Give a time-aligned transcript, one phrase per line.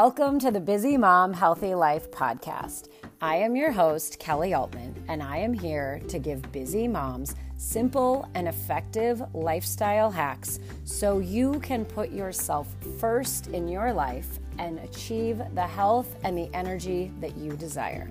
[0.00, 2.90] Welcome to the Busy Mom Healthy Life podcast.
[3.22, 8.28] I am your host, Kelly Altman, and I am here to give busy moms simple
[8.34, 12.68] and effective lifestyle hacks so you can put yourself
[13.00, 18.10] first in your life and achieve the health and the energy that you desire.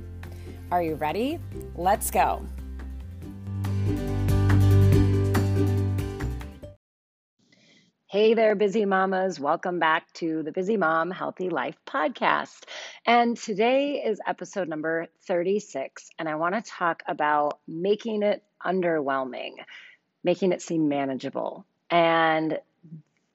[0.71, 1.37] Are you ready?
[1.75, 2.43] Let's go.
[8.15, 9.41] Hey there, busy mamas.
[9.41, 12.63] Welcome back to the Busy Mom Healthy Life podcast.
[13.05, 16.11] And today is episode number 36.
[16.17, 19.55] And I want to talk about making it underwhelming,
[20.23, 21.65] making it seem manageable.
[21.89, 22.57] And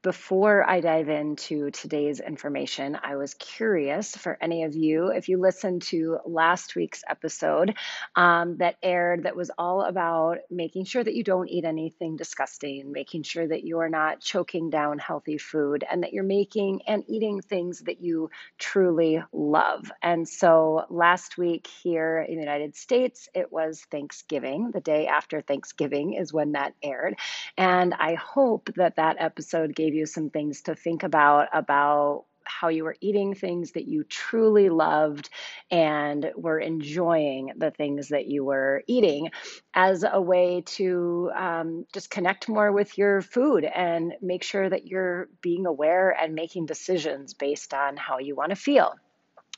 [0.02, 5.38] before I dive into today's information, I was curious for any of you, if you
[5.38, 7.74] listened to last week's episode
[8.16, 12.92] um, that aired, that was all about making sure that you don't eat anything disgusting,
[12.92, 17.04] making sure that you are not choking down healthy food, and that you're making and
[17.06, 19.92] eating things that you truly love.
[20.02, 24.70] And so last week here in the United States, it was Thanksgiving.
[24.72, 27.18] The day after Thanksgiving is when that aired.
[27.58, 32.24] And I hope that that episode gave gave you some things to think about about
[32.44, 35.28] how you were eating things that you truly loved
[35.70, 39.30] and were enjoying the things that you were eating
[39.74, 44.86] as a way to um, just connect more with your food and make sure that
[44.86, 48.94] you're being aware and making decisions based on how you want to feel.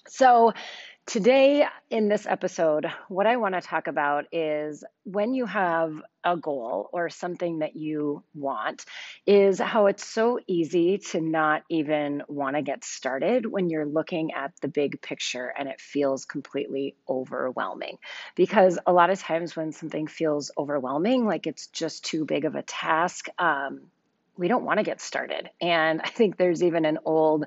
[0.09, 0.53] So,
[1.05, 6.37] Today, in this episode, what I want to talk about is when you have a
[6.37, 8.85] goal or something that you want,
[9.27, 14.33] is how it's so easy to not even want to get started when you're looking
[14.33, 17.99] at the big picture and it feels completely overwhelming.
[18.37, 22.55] Because a lot of times when something feels overwhelming, like it's just too big of
[22.55, 23.83] a task, um,
[24.37, 25.51] we don't want to get started.
[25.61, 27.47] And I think there's even an old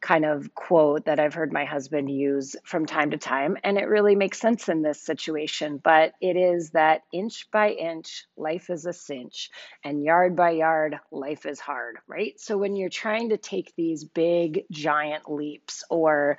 [0.00, 3.88] kind of quote that I've heard my husband use from time to time, and it
[3.88, 5.80] really makes sense in this situation.
[5.82, 9.50] But it is that inch by inch, life is a cinch,
[9.84, 12.38] and yard by yard, life is hard, right?
[12.40, 16.38] So when you're trying to take these big, giant leaps or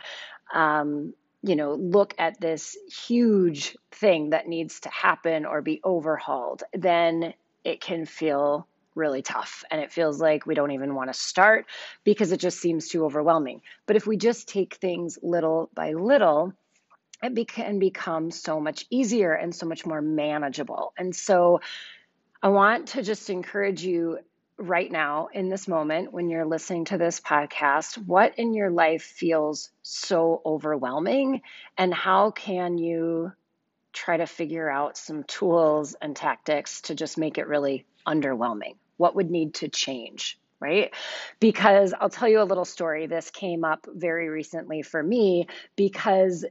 [0.54, 6.64] um, you know, look at this huge thing that needs to happen or be overhauled,
[6.74, 7.34] then
[7.64, 11.66] it can feel really tough and it feels like we don't even want to start
[12.04, 13.62] because it just seems too overwhelming.
[13.86, 16.54] But if we just take things little by little,
[17.24, 20.94] it can become so much easier and so much more manageable.
[20.98, 21.62] And so
[22.42, 24.20] I want to just encourage you
[24.58, 29.04] right now in this moment when you're listening to this podcast, what in your life
[29.04, 31.42] feels so overwhelming
[31.78, 33.32] and how can you
[33.94, 38.76] try to figure out some tools and tactics to just make it really underwhelming?
[38.98, 40.38] What would need to change?
[40.60, 40.94] Right?
[41.40, 43.08] Because I'll tell you a little story.
[43.08, 46.46] This came up very recently for me because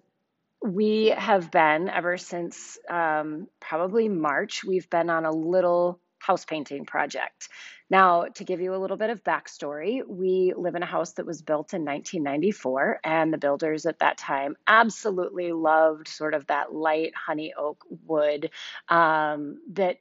[0.63, 6.85] we have been, ever since um, probably March, we've been on a little house painting
[6.85, 7.49] project.
[7.89, 11.27] Now, to give you a little bit of backstory, we live in a house that
[11.27, 16.73] was built in 1994, and the builders at that time absolutely loved sort of that
[16.73, 18.51] light honey oak wood
[18.89, 19.97] um, that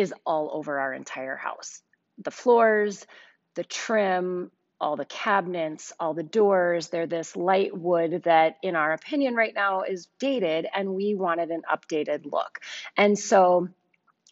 [0.00, 1.82] is all over our entire house.
[2.18, 3.06] The floors,
[3.54, 4.50] the trim,
[4.80, 6.88] all the cabinets, all the doors.
[6.88, 11.50] They're this light wood that, in our opinion, right now is dated, and we wanted
[11.50, 12.60] an updated look.
[12.96, 13.68] And so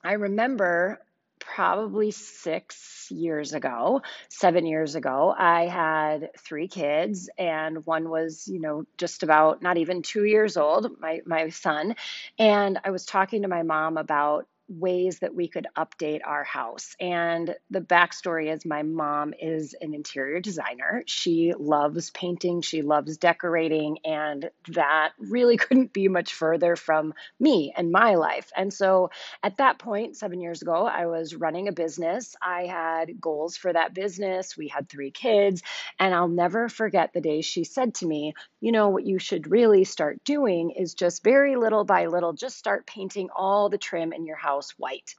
[0.02, 1.00] I remember
[1.40, 8.60] probably six years ago, seven years ago, I had three kids, and one was, you
[8.60, 11.94] know, just about not even two years old, my, my son.
[12.38, 16.94] And I was talking to my mom about ways that we could update our house.
[17.00, 21.02] And the backstory is my mom is an interior designer.
[21.06, 27.72] She loves painting, she loves decorating, and that really couldn't be much further from me
[27.76, 28.50] and my life.
[28.56, 29.10] And so
[29.42, 32.36] at that point, seven years ago, I was running a business.
[32.42, 34.56] I had goals for that business.
[34.56, 35.62] We had three kids.
[35.98, 39.50] And I'll never forget the day she said to me, You know, what you should
[39.50, 44.12] really start doing is just very little by little, just start painting all the trim
[44.12, 45.14] in your house house white.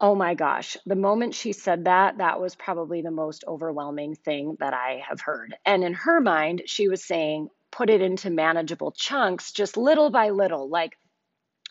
[0.00, 4.56] Oh my gosh, the moment she said that, that was probably the most overwhelming thing
[4.60, 5.56] that I have heard.
[5.64, 10.30] And in her mind, she was saying, put it into manageable chunks, just little by
[10.30, 10.96] little, like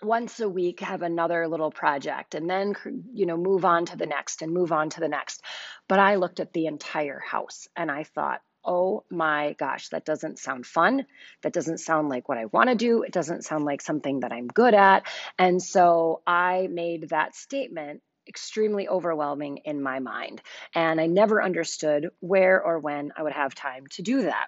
[0.02, 2.74] once a week have another little project and then
[3.14, 5.42] you know move on to the next and move on to the next
[5.88, 10.40] but i looked at the entire house and i thought oh my gosh, that doesn't
[10.40, 11.06] sound fun.
[11.44, 13.04] That doesn't sound like what I want to do.
[13.04, 15.08] It doesn't sound like something that I'm good at.
[15.38, 20.42] And so I made that statement extremely overwhelming in my mind.
[20.74, 24.48] And I never understood where or when I would have time to do that.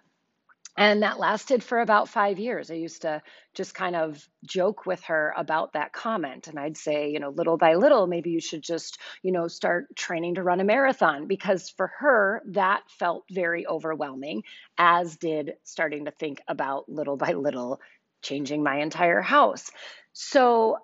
[0.80, 2.70] And that lasted for about five years.
[2.70, 3.24] I used to
[3.56, 6.48] just kind of joke with her about that comment.
[6.48, 9.96] And I'd say, you know, little by little, maybe you should just, you know, start
[9.96, 14.44] training to run a marathon because for her, that felt very overwhelming,
[14.78, 17.82] as did starting to think about little by little
[18.22, 19.72] changing my entire house.
[20.14, 20.78] So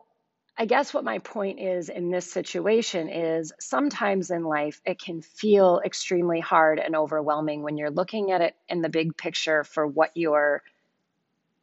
[0.56, 5.22] I guess what my point is in this situation is sometimes in life it can
[5.22, 9.88] feel extremely hard and overwhelming when you're looking at it in the big picture for
[9.88, 10.62] what you're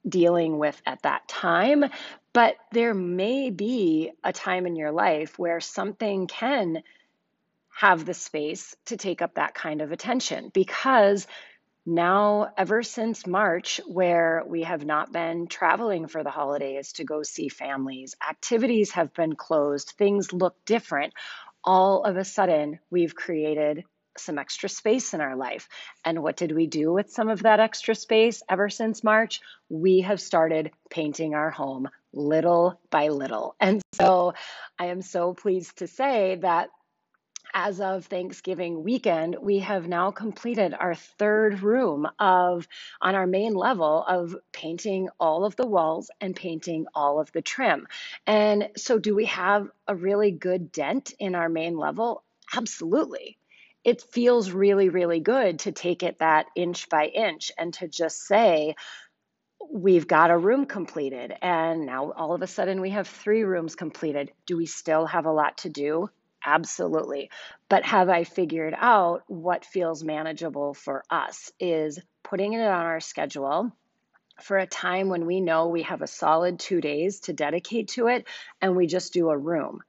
[0.08, 1.84] dealing with at that time.
[2.32, 6.82] But there may be a time in your life where something can
[7.68, 11.26] have the space to take up that kind of attention because
[11.86, 17.22] now, ever since March, where we have not been traveling for the holidays to go
[17.22, 21.14] see families, activities have been closed, things look different.
[21.64, 23.84] All of a sudden, we've created
[24.18, 25.68] some extra space in our life.
[26.04, 29.40] And what did we do with some of that extra space ever since March?
[29.68, 33.54] We have started painting our home little by little.
[33.60, 34.34] And so
[34.78, 36.70] I am so pleased to say that
[37.54, 42.66] as of Thanksgiving weekend, we have now completed our third room of
[43.00, 47.42] on our main level of painting all of the walls and painting all of the
[47.42, 47.86] trim.
[48.26, 52.24] And so do we have a really good dent in our main level?
[52.54, 53.38] Absolutely.
[53.84, 58.26] It feels really, really good to take it that inch by inch and to just
[58.26, 58.74] say,
[59.72, 61.32] we've got a room completed.
[61.40, 64.32] And now all of a sudden we have three rooms completed.
[64.46, 66.10] Do we still have a lot to do?
[66.44, 67.30] Absolutely.
[67.68, 73.00] But have I figured out what feels manageable for us is putting it on our
[73.00, 73.72] schedule
[74.42, 78.08] for a time when we know we have a solid two days to dedicate to
[78.08, 78.26] it
[78.62, 79.80] and we just do a room.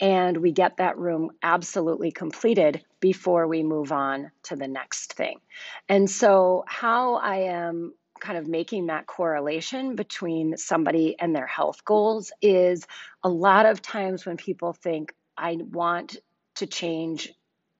[0.00, 5.40] And we get that room absolutely completed before we move on to the next thing.
[5.88, 11.84] And so, how I am kind of making that correlation between somebody and their health
[11.84, 12.86] goals is
[13.24, 16.16] a lot of times when people think, I want
[16.56, 17.32] to change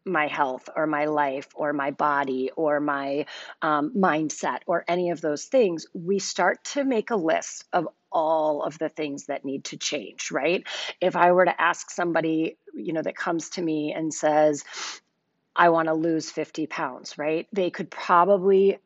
[0.07, 3.27] my health or my life or my body or my
[3.63, 8.63] um, mindset or any of those things, we start to make a list of all
[8.63, 10.67] of the things that need to change, right?
[11.01, 14.65] If I were to ask somebody, you know, that comes to me and says,
[15.55, 17.47] I want to lose 50 pounds, right?
[17.53, 18.79] They could probably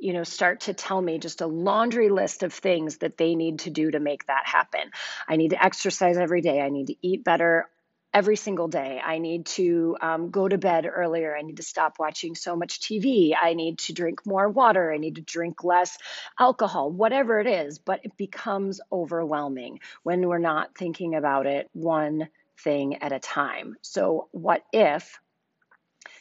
[0.00, 3.60] you know start to tell me just a laundry list of things that they need
[3.60, 4.90] to do to make that happen.
[5.28, 6.60] I need to exercise every day.
[6.60, 7.68] I need to eat better
[8.12, 9.00] every single day.
[9.04, 11.36] I need to um, go to bed earlier.
[11.36, 14.92] I need to stop watching so much tv i need to drink more water.
[14.92, 15.96] I need to drink less
[16.38, 22.28] alcohol whatever it is but it becomes overwhelming when we're not thinking about it one
[22.62, 23.76] thing at a time.
[23.82, 25.18] So what if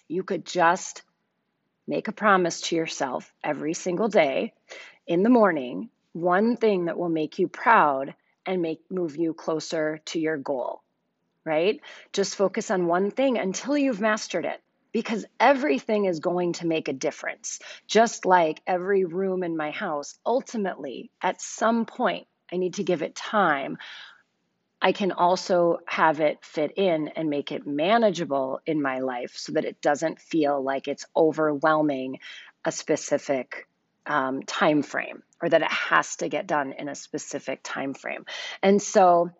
[0.07, 1.03] you could just
[1.89, 4.53] make a promise to yourself every single day
[5.07, 8.13] in the morning, one thing that will make you proud
[8.45, 10.83] and make move you closer to your goal.
[11.43, 11.81] Right?
[12.13, 16.89] Just focus on one thing until you've mastered it because everything is going to make
[16.89, 17.59] a difference.
[17.87, 23.01] Just like every room in my house, ultimately, at some point, I need to give
[23.01, 23.79] it time
[24.81, 29.53] I can also have it fit in and make it manageable in my life so
[29.53, 32.19] that it doesn't feel like it's overwhelming
[32.63, 33.67] a specific
[34.05, 38.25] um, time frame or that it has to get done in a specific time frame.
[38.63, 39.31] And so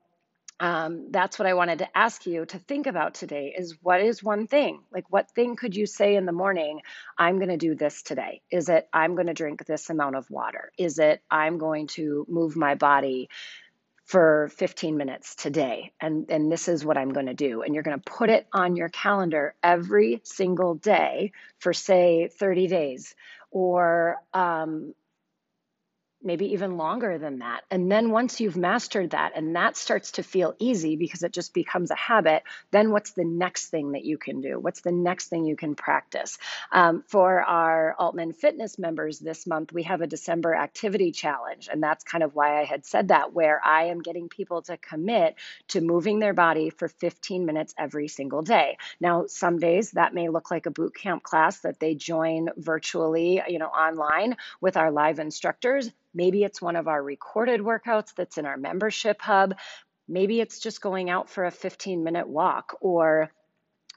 [0.60, 4.22] um, that's what I wanted to ask you to think about today is what is
[4.22, 4.82] one thing?
[4.92, 6.82] Like, what thing could you say in the morning?
[7.18, 8.42] I'm going to do this today.
[8.52, 10.72] Is it I'm going to drink this amount of water?
[10.78, 13.30] Is it I'm going to move my body
[14.10, 17.62] for 15 minutes today and and this is what I'm going to do.
[17.62, 22.66] And you're going to put it on your calendar every single day for say 30
[22.66, 23.14] days.
[23.52, 24.96] Or um,
[26.22, 27.64] maybe even longer than that.
[27.72, 31.54] And then once you've mastered that and that starts to feel easy because it just
[31.54, 34.60] becomes a habit, then what's the next thing that you can do?
[34.60, 36.38] What's the next thing you can practice?
[36.72, 41.70] Um, for our Altman Fitness members this month, we have a December activity challenge.
[41.72, 44.76] And that's kind of why I had said that, where I am getting people to
[44.76, 45.36] commit
[45.70, 48.78] to moving their body for 15 minutes every single day.
[49.00, 53.42] Now, some days that may look like a boot camp class that they join virtually,
[53.48, 58.38] you know, online with our live instructors Maybe it's one of our recorded workouts that's
[58.38, 59.56] in our membership hub.
[60.08, 63.32] Maybe it's just going out for a 15 minute walk or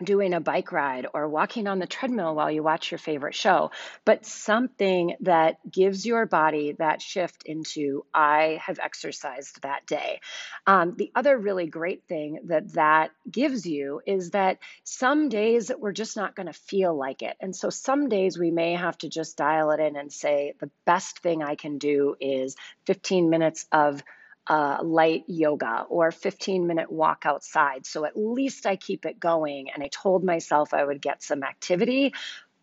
[0.02, 3.70] doing a bike ride or walking on the treadmill while you watch your favorite show,
[4.04, 10.20] but something that gives your body that shift into, I have exercised that day.
[10.66, 15.92] Um, the other really great thing that that gives you is that some days we're
[15.92, 17.36] just not going to feel like it.
[17.40, 20.70] And so some days we may have to just dial it in and say, the
[20.84, 22.56] best thing I can do is
[22.86, 24.02] 15 minutes of
[24.46, 27.86] uh, light yoga or 15 minute walk outside.
[27.86, 29.70] So at least I keep it going.
[29.72, 32.14] And I told myself I would get some activity,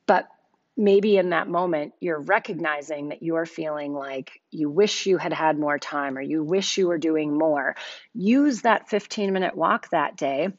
[0.06, 0.28] but
[0.76, 5.34] maybe in that moment you're recognizing that you are feeling like you wish you had
[5.34, 7.76] had more time or you wish you were doing more.
[8.14, 10.50] Use that 15 minute walk that day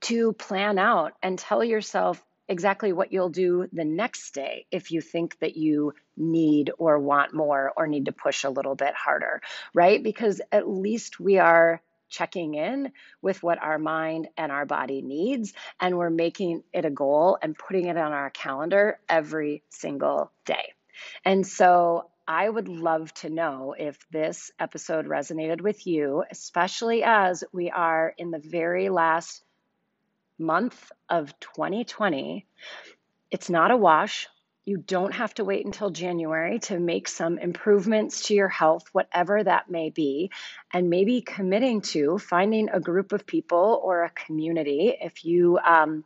[0.00, 5.00] to plan out and tell yourself exactly what you'll do the next day if you
[5.00, 9.40] think that you need or want more or need to push a little bit harder,
[9.74, 10.02] right?
[10.02, 12.90] Because at least we are checking in
[13.20, 17.58] with what our mind and our body needs and we're making it a goal and
[17.58, 20.72] putting it on our calendar every single day.
[21.24, 27.44] And so I would love to know if this episode resonated with you, especially as
[27.52, 29.42] we are in the very last
[30.38, 32.46] month of 2020.
[33.30, 34.28] It's not a wash.
[34.64, 39.42] You don't have to wait until January to make some improvements to your health, whatever
[39.42, 40.30] that may be,
[40.72, 44.94] and maybe committing to finding a group of people or a community.
[45.00, 46.04] If you um,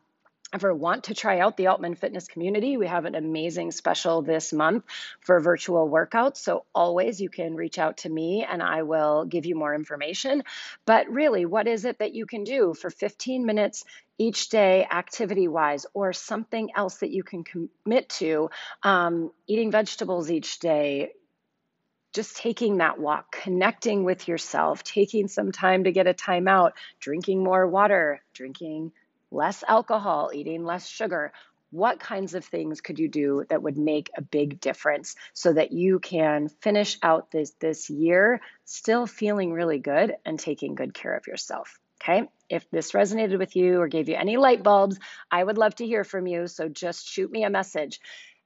[0.52, 4.52] ever want to try out the Altman Fitness community, we have an amazing special this
[4.52, 4.84] month
[5.20, 6.36] for virtual workouts.
[6.36, 10.42] So always you can reach out to me and I will give you more information.
[10.84, 13.84] But really, what is it that you can do for 15 minutes
[14.18, 18.50] each day, activity wise, or something else that you can commit to?
[18.82, 21.12] Um, eating vegetables each day,
[22.12, 27.42] just taking that walk, connecting with yourself, taking some time to get a timeout, drinking
[27.42, 28.92] more water, drinking
[29.32, 31.32] less alcohol, eating less sugar.
[31.70, 35.72] What kinds of things could you do that would make a big difference so that
[35.72, 41.16] you can finish out this, this year still feeling really good and taking good care
[41.16, 41.78] of yourself?
[42.02, 42.28] Okay.
[42.50, 44.98] If this resonated with you or gave you any light bulbs,
[45.30, 46.46] I would love to hear from you.
[46.48, 48.00] So just shoot me a message.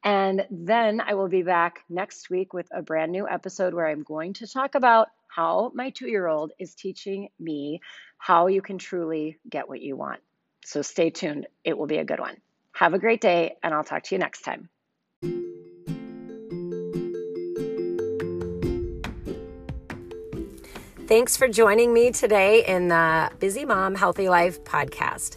[0.04, 4.02] And then I will be back next week with a brand new episode where I'm
[4.02, 7.80] going to talk about how my two year old is teaching me
[8.18, 10.20] how you can truly get what you want.
[10.66, 11.46] So stay tuned.
[11.62, 12.38] It will be a good one.
[12.72, 14.68] Have a great day, and I'll talk to you next time.
[21.06, 25.36] Thanks for joining me today in the Busy Mom Healthy Life podcast.